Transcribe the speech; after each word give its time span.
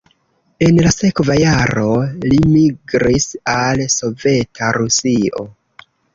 En 0.67 0.77
la 0.85 0.93
sekva 0.95 1.35
jaro 1.39 1.83
li 2.31 2.39
migris 2.55 3.29
al 3.59 3.85
Soveta 3.99 4.73
Rusio. 4.81 5.47